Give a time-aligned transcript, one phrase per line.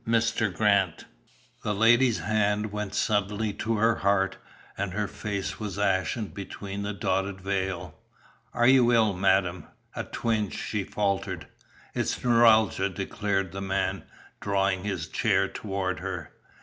[0.07, 0.51] "Mr.
[0.51, 1.05] Grant."
[1.63, 4.35] The lady's hand went suddenly to her heart,
[4.75, 7.93] and her face was ashen beneath the dotted veil.
[8.51, 11.45] "Are you ill, madam?" "A twinge," she faltered.
[11.93, 14.03] "It's neuralgia," declared the man,
[14.39, 16.31] drawing his chair toward her.